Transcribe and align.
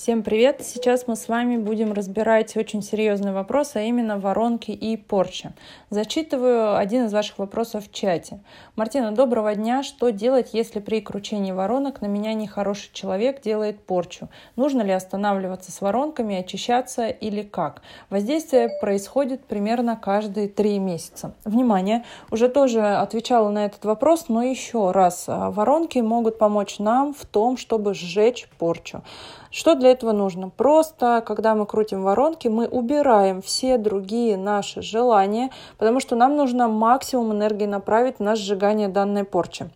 Всем 0.00 0.22
привет! 0.22 0.60
Сейчас 0.62 1.08
мы 1.08 1.16
с 1.16 1.26
вами 1.26 1.56
будем 1.56 1.92
разбирать 1.92 2.56
очень 2.56 2.82
серьезный 2.82 3.32
вопрос, 3.32 3.74
а 3.74 3.80
именно 3.80 4.16
воронки 4.16 4.70
и 4.70 4.96
порча. 4.96 5.54
Зачитываю 5.90 6.76
один 6.76 7.06
из 7.06 7.12
ваших 7.12 7.40
вопросов 7.40 7.84
в 7.84 7.92
чате. 7.92 8.38
Мартина, 8.76 9.10
доброго 9.10 9.56
дня. 9.56 9.82
Что 9.82 10.10
делать, 10.10 10.50
если 10.52 10.78
при 10.78 11.00
кручении 11.00 11.50
воронок 11.50 12.00
на 12.00 12.06
меня 12.06 12.32
нехороший 12.34 12.90
человек 12.92 13.42
делает 13.42 13.80
порчу? 13.80 14.28
Нужно 14.54 14.82
ли 14.82 14.92
останавливаться 14.92 15.72
с 15.72 15.80
воронками, 15.80 16.36
очищаться 16.36 17.08
или 17.08 17.42
как? 17.42 17.82
Воздействие 18.08 18.68
происходит 18.80 19.44
примерно 19.46 19.96
каждые 19.96 20.46
три 20.46 20.78
месяца. 20.78 21.34
Внимание! 21.44 22.04
Уже 22.30 22.48
тоже 22.48 22.82
отвечала 22.82 23.50
на 23.50 23.64
этот 23.64 23.84
вопрос, 23.84 24.26
но 24.28 24.44
еще 24.44 24.92
раз. 24.92 25.24
Воронки 25.26 25.98
могут 25.98 26.38
помочь 26.38 26.78
нам 26.78 27.14
в 27.14 27.26
том, 27.26 27.56
чтобы 27.56 27.94
сжечь 27.94 28.48
порчу. 28.58 29.02
Что 29.50 29.74
для 29.74 29.87
этого 29.90 30.12
нужно? 30.12 30.50
Просто, 30.50 31.22
когда 31.26 31.54
мы 31.54 31.66
крутим 31.66 32.02
воронки, 32.02 32.48
мы 32.48 32.66
убираем 32.66 33.42
все 33.42 33.78
другие 33.78 34.36
наши 34.36 34.82
желания, 34.82 35.50
потому 35.78 36.00
что 36.00 36.16
нам 36.16 36.36
нужно 36.36 36.68
максимум 36.68 37.32
энергии 37.32 37.66
направить 37.66 38.20
на 38.20 38.36
сжигание 38.36 38.88
данной 38.88 39.24
порчи. 39.24 39.70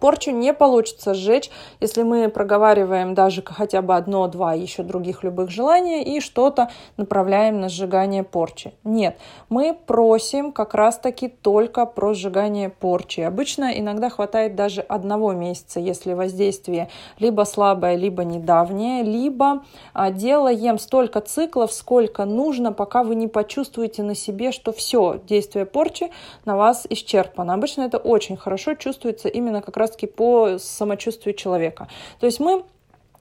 Порчу 0.00 0.30
не 0.30 0.52
получится 0.52 1.14
сжечь, 1.14 1.50
если 1.80 2.02
мы 2.02 2.28
проговариваем 2.28 3.14
даже 3.14 3.42
хотя 3.42 3.82
бы 3.82 3.94
одно-два 3.94 4.52
еще 4.52 4.82
других 4.82 5.22
любых 5.22 5.50
желаний 5.50 6.02
и 6.02 6.20
что-то 6.20 6.70
направляем 6.96 7.60
на 7.60 7.68
сжигание 7.68 8.22
порчи. 8.22 8.74
Нет, 8.84 9.16
мы 9.48 9.74
просим 9.74 10.52
как 10.52 10.74
раз-таки 10.74 11.28
только 11.28 11.86
про 11.86 12.14
сжигание 12.14 12.68
порчи. 12.68 13.20
Обычно 13.20 13.78
иногда 13.78 14.10
хватает 14.10 14.54
даже 14.56 14.80
одного 14.80 15.32
месяца, 15.32 15.80
если 15.80 16.12
воздействие 16.12 16.88
либо 17.18 17.44
слабое, 17.44 17.94
либо 17.94 18.24
недавнее, 18.24 19.02
либо 19.02 19.64
а, 19.94 20.10
делаем 20.10 20.78
столько 20.78 21.20
циклов, 21.20 21.72
сколько 21.72 22.24
нужно, 22.24 22.72
пока 22.72 23.02
вы 23.02 23.14
не 23.14 23.28
почувствуете 23.28 24.02
на 24.02 24.14
себе, 24.14 24.52
что 24.52 24.72
все, 24.72 25.20
действие 25.26 25.64
порчи 25.64 26.10
на 26.44 26.56
вас 26.56 26.86
исчерпано. 26.90 27.54
Обычно 27.54 27.82
это 27.82 27.98
очень 27.98 28.36
хорошо 28.36 28.74
чувствуется 28.74 29.28
именно 29.28 29.62
как 29.62 29.76
раз 29.76 29.85
раз-таки 29.86 30.06
по 30.06 30.58
самочувствию 30.58 31.34
человека. 31.34 31.88
То 32.20 32.26
есть 32.26 32.40
мы 32.40 32.64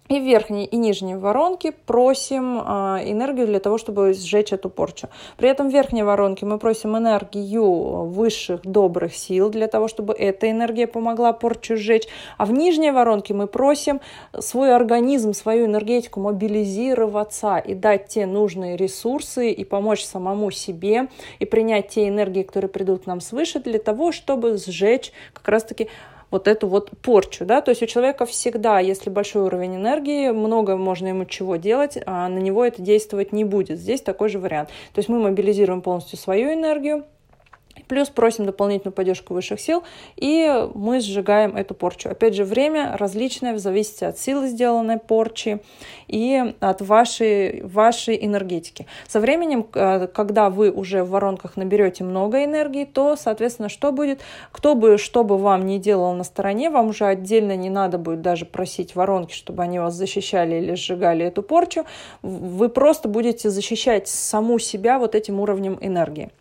и 0.07 0.19
в 0.19 0.23
верхней 0.23 0.65
и 0.65 0.77
нижней 0.77 1.15
воронке 1.15 1.71
просим 1.71 2.59
э, 2.59 2.63
энергию 3.11 3.47
для 3.47 3.59
того, 3.59 3.79
чтобы 3.79 4.13
сжечь 4.13 4.53
эту 4.53 4.69
порчу. 4.69 5.09
При 5.37 5.49
этом 5.49 5.69
в 5.69 5.73
верхней 5.73 6.03
воронке 6.03 6.45
мы 6.45 6.59
просим 6.59 6.95
энергию 6.95 8.05
высших 8.05 8.61
добрых 8.61 9.15
сил 9.15 9.49
для 9.49 9.67
того, 9.67 9.87
чтобы 9.87 10.13
эта 10.13 10.51
энергия 10.51 10.85
помогла 10.85 11.33
порчу 11.33 11.75
сжечь. 11.75 12.07
А 12.37 12.45
в 12.45 12.51
нижней 12.51 12.91
воронке 12.91 13.33
мы 13.33 13.47
просим 13.47 13.99
свой 14.37 14.75
организм, 14.75 15.33
свою 15.33 15.65
энергетику 15.65 16.19
мобилизироваться 16.19 17.57
и 17.57 17.73
дать 17.73 18.07
те 18.07 18.27
нужные 18.27 18.77
ресурсы 18.77 19.51
и 19.51 19.63
помочь 19.63 20.03
самому 20.03 20.51
себе 20.51 21.07
и 21.39 21.45
принять 21.45 21.87
те 21.89 22.07
энергии, 22.07 22.43
которые 22.43 22.69
придут 22.69 23.07
нам 23.07 23.21
свыше 23.21 23.59
для 23.59 23.79
того, 23.79 24.11
чтобы 24.11 24.57
сжечь 24.57 25.11
как 25.33 25.47
раз-таки 25.47 25.89
вот 26.31 26.47
эту 26.47 26.67
вот 26.67 26.91
порчу, 27.01 27.45
да, 27.45 27.61
то 27.61 27.69
есть 27.69 27.81
у 27.81 27.85
человека 27.85 28.25
всегда, 28.25 28.79
если 28.79 29.09
большой 29.09 29.43
уровень 29.43 29.75
энергии, 29.75 30.31
много 30.31 30.77
можно 30.77 31.07
ему 31.07 31.25
чего 31.25 31.55
делать, 31.55 31.97
а 32.05 32.27
на 32.27 32.39
него 32.39 32.65
это 32.65 32.81
действовать 32.81 33.31
не 33.31 33.43
будет. 33.43 33.79
Здесь 33.79 34.01
такой 34.01 34.29
же 34.29 34.39
вариант. 34.39 34.69
То 34.93 34.99
есть 34.99 35.09
мы 35.09 35.19
мобилизируем 35.19 35.81
полностью 35.81 36.17
свою 36.17 36.53
энергию, 36.53 37.05
Плюс 37.87 38.09
просим 38.09 38.45
дополнительную 38.45 38.93
поддержку 38.93 39.33
высших 39.33 39.59
сил, 39.59 39.83
и 40.15 40.67
мы 40.73 41.01
сжигаем 41.01 41.55
эту 41.55 41.73
порчу. 41.73 42.09
Опять 42.09 42.33
же, 42.33 42.43
время 42.43 42.95
различное 42.97 43.53
в 43.53 43.59
зависимости 43.59 44.03
от 44.03 44.17
силы 44.17 44.47
сделанной 44.47 44.97
порчи 44.97 45.59
и 46.07 46.55
от 46.59 46.81
вашей, 46.81 47.61
вашей 47.61 48.25
энергетики. 48.25 48.87
Со 49.07 49.19
временем, 49.19 49.65
э, 49.73 50.07
когда 50.07 50.49
вы 50.49 50.71
уже 50.71 51.03
в 51.03 51.11
воронках 51.11 51.57
наберете 51.57 52.03
много 52.03 52.43
энергии, 52.43 52.85
то, 52.85 53.15
соответственно, 53.15 53.69
что 53.69 53.91
будет? 53.91 54.21
Кто 54.51 54.75
бы, 54.75 54.97
что 54.97 55.23
бы 55.23 55.37
вам 55.37 55.65
не 55.65 55.79
делал 55.79 56.13
на 56.13 56.23
стороне, 56.23 56.69
вам 56.69 56.87
уже 56.87 57.05
отдельно 57.05 57.55
не 57.55 57.69
надо 57.69 57.97
будет 57.97 58.21
даже 58.21 58.45
просить 58.45 58.95
воронки, 58.95 59.33
чтобы 59.33 59.63
они 59.63 59.79
вас 59.79 59.93
защищали 59.93 60.55
или 60.55 60.75
сжигали 60.75 61.25
эту 61.25 61.43
порчу. 61.43 61.85
Вы 62.21 62.69
просто 62.69 63.07
будете 63.09 63.49
защищать 63.49 64.07
саму 64.07 64.59
себя 64.59 64.97
вот 64.99 65.15
этим 65.15 65.39
уровнем 65.39 65.77
энергии. 65.81 66.31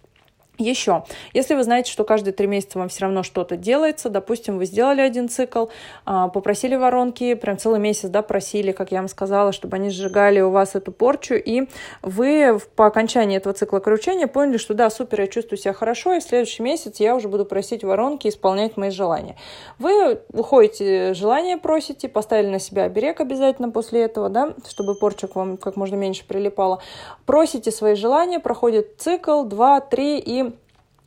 Еще, 0.58 1.02
если 1.32 1.56
вы 1.56 1.64
знаете, 1.64 1.90
что 1.90 2.04
каждые 2.04 2.32
три 2.32 2.46
месяца 2.46 2.78
вам 2.78 2.88
все 2.88 3.02
равно 3.02 3.24
что-то 3.24 3.56
делается, 3.56 4.08
допустим, 4.08 4.56
вы 4.56 4.66
сделали 4.66 5.00
один 5.00 5.28
цикл, 5.28 5.66
а, 6.04 6.28
попросили 6.28 6.76
воронки, 6.76 7.34
прям 7.34 7.58
целый 7.58 7.80
месяц, 7.80 8.08
да, 8.08 8.22
просили, 8.22 8.70
как 8.70 8.92
я 8.92 8.98
вам 8.98 9.08
сказала, 9.08 9.50
чтобы 9.50 9.76
они 9.76 9.90
сжигали 9.90 10.40
у 10.40 10.50
вас 10.50 10.76
эту 10.76 10.92
порчу, 10.92 11.34
и 11.34 11.66
вы 12.02 12.60
по 12.76 12.86
окончании 12.86 13.36
этого 13.36 13.52
цикла 13.52 13.80
кручения 13.80 14.28
поняли, 14.28 14.58
что 14.58 14.74
да, 14.74 14.90
супер, 14.90 15.22
я 15.22 15.26
чувствую 15.26 15.58
себя 15.58 15.72
хорошо, 15.72 16.12
и 16.12 16.20
в 16.20 16.22
следующий 16.22 16.62
месяц 16.62 17.00
я 17.00 17.16
уже 17.16 17.26
буду 17.26 17.44
просить 17.44 17.82
воронки 17.82 18.28
исполнять 18.28 18.76
мои 18.76 18.90
желания. 18.90 19.34
Вы 19.80 20.20
уходите, 20.32 21.14
желание 21.14 21.56
просите, 21.56 22.08
поставили 22.08 22.46
на 22.46 22.60
себя 22.60 22.84
оберег 22.84 23.20
обязательно 23.20 23.70
после 23.70 24.02
этого, 24.02 24.28
да, 24.28 24.54
чтобы 24.68 24.94
порча 24.94 25.26
к 25.26 25.34
вам 25.34 25.56
как 25.56 25.74
можно 25.74 25.96
меньше 25.96 26.24
прилипала. 26.24 26.80
Просите 27.26 27.72
свои 27.72 27.96
желания, 27.96 28.38
проходит 28.38 29.00
цикл, 29.00 29.42
два, 29.42 29.80
три, 29.80 30.20
и 30.20 30.44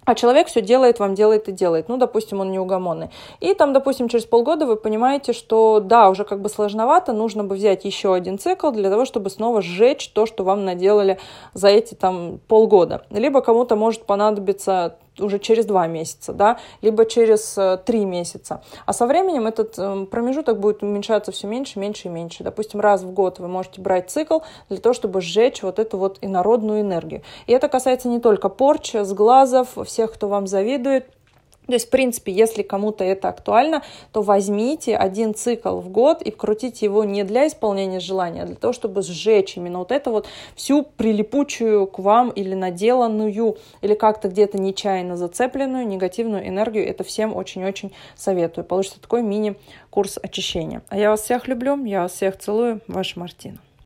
а 0.08 0.16
человек 0.16 0.48
все 0.48 0.62
делает, 0.62 1.00
вам 1.00 1.16
делает 1.16 1.50
и 1.50 1.52
делает. 1.52 1.90
Ну, 1.90 1.98
допустим, 1.98 2.40
он 2.40 2.50
неугомонный. 2.50 3.10
И 3.42 3.54
там, 3.54 3.74
допустим, 3.74 4.08
через 4.08 4.24
полгода 4.24 4.66
вы 4.66 4.78
понимаете, 4.78 5.34
что 5.34 5.82
да, 5.82 6.10
уже 6.10 6.24
как 6.24 6.42
бы 6.42 6.48
сложновато, 6.48 7.12
нужно 7.12 7.44
бы 7.44 7.56
взять 7.56 7.84
еще 7.84 8.14
один 8.14 8.40
цикл 8.40 8.72
для 8.72 8.90
того, 8.90 9.04
чтобы 9.04 9.30
снова 9.30 9.62
сжечь 9.62 10.08
то, 10.08 10.26
что 10.26 10.46
вам 10.46 10.64
наделали 10.64 11.20
за 11.54 11.68
эти 11.68 11.94
там 11.94 12.40
полгода. 12.48 13.06
Либо 13.10 13.42
кому-то 13.42 13.76
может 13.76 14.06
понадобиться 14.06 14.96
уже 15.20 15.40
через 15.40 15.66
два 15.66 15.88
месяца, 15.88 16.34
да, 16.34 16.60
либо 16.82 17.06
через 17.06 17.58
э, 17.58 17.78
три 17.86 18.06
месяца. 18.06 18.62
А 18.86 18.94
со 18.94 19.06
временем 19.06 19.48
этот 19.48 19.76
э, 19.78 20.06
промежуток 20.10 20.60
будет 20.60 20.84
уменьшаться 20.84 21.32
все 21.32 21.48
меньше, 21.48 21.80
меньше 21.80 22.08
и 22.08 22.12
меньше. 22.12 22.44
Допустим, 22.44 22.80
раз 22.80 23.04
в 23.04 23.12
год 23.12 23.40
вы 23.40 23.48
можете 23.48 23.82
брать 23.82 24.10
цикл 24.10 24.40
для 24.70 24.78
того, 24.78 24.94
чтобы 24.94 25.22
сжечь 25.22 25.64
вот 25.64 25.80
эту 25.80 25.98
вот 25.98 26.18
инородную 26.22 26.82
энергию. 26.82 27.22
И 27.48 27.54
это 27.54 27.68
касается 27.70 28.08
не 28.08 28.20
только 28.20 28.50
порчи, 28.50 29.04
сглазов, 29.04 29.78
всех, 29.86 30.14
кто 30.14 30.28
вам 30.28 30.48
завидует, 30.48 31.06
то 31.68 31.74
есть, 31.74 31.88
в 31.88 31.90
принципе, 31.90 32.32
если 32.32 32.64
кому-то 32.64 33.04
это 33.04 33.30
актуально, 33.30 33.84
то 34.14 34.22
возьмите 34.22 34.96
один 34.96 35.36
цикл 35.36 35.78
в 35.80 35.90
год 35.90 36.22
и 36.22 36.32
вкрутите 36.32 36.86
его 36.86 37.04
не 37.04 37.24
для 37.24 37.48
исполнения 37.48 38.00
желания, 38.00 38.44
а 38.44 38.46
для 38.46 38.56
того, 38.56 38.74
чтобы 38.74 39.02
сжечь 39.02 39.58
именно 39.58 39.80
вот 39.80 39.92
это 39.92 40.10
вот 40.10 40.28
всю 40.56 40.84
прилипучую 40.84 41.88
к 41.88 42.00
вам 42.00 42.30
или 42.30 42.54
наделанную, 42.54 43.58
или 43.82 43.94
как-то 43.94 44.30
где-то 44.30 44.58
нечаянно 44.58 45.18
зацепленную 45.18 45.86
негативную 45.86 46.48
энергию. 46.48 46.88
Это 46.88 47.04
всем 47.04 47.36
очень-очень 47.36 47.92
советую. 48.16 48.64
Получится 48.66 49.02
такой 49.02 49.22
мини-курс 49.22 50.18
очищения. 50.22 50.82
А 50.88 50.98
я 50.98 51.10
вас 51.10 51.22
всех 51.22 51.48
люблю, 51.48 51.84
я 51.86 52.04
вас 52.04 52.14
всех 52.14 52.38
целую. 52.38 52.82
Ваша 52.88 53.20
Мартина. 53.20 53.67